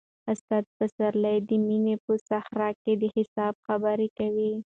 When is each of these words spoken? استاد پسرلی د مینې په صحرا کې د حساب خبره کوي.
استاد 0.31 0.63
پسرلی 0.77 1.37
د 1.49 1.49
مینې 1.67 1.95
په 2.05 2.13
صحرا 2.27 2.69
کې 2.83 2.93
د 3.01 3.03
حساب 3.15 3.53
خبره 3.65 4.07
کوي. 4.17 4.51